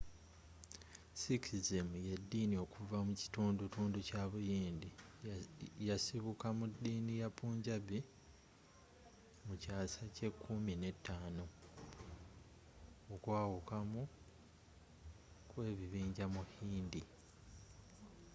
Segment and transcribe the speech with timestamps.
[1.21, 4.89] sikhism y’eddini okuva mu kitundutundu kya buyindi.
[5.89, 7.99] yasibuka mu ddiini ya punjabi
[9.45, 14.01] mu kyaasa kye kummi ne ttaano 15 okwawukanamu
[15.49, 17.01] kwekibinja mu hindu